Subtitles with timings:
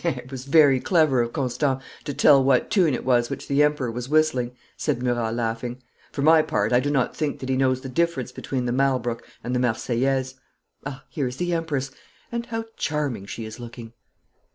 [0.03, 3.91] 'It was very clever of Constant to tell what tune it was which the Emperor
[3.91, 5.79] was whistling,' said Murat, laughing.
[6.11, 9.21] 'For my part I do not think that he knows the difference between the "Malbrook"
[9.43, 10.39] and the "Marseillaise."
[10.87, 11.91] Ah, here is the Empress
[12.31, 13.93] and how charming she is looking!'